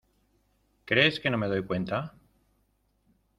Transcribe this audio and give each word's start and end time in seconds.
¿crees 0.87 1.19
que 1.19 1.29
no 1.29 1.37
me 1.37 1.45
doy 1.47 1.63
cuenta? 1.63 2.15